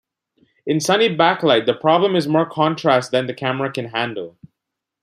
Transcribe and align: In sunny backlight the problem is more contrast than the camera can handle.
In 0.65 0.79
sunny 0.79 1.15
backlight 1.15 1.67
the 1.67 1.75
problem 1.75 2.15
is 2.15 2.27
more 2.27 2.49
contrast 2.49 3.11
than 3.11 3.27
the 3.27 3.35
camera 3.35 3.71
can 3.71 3.85
handle. 3.85 4.35